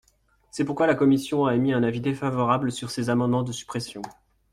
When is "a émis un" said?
1.45-1.83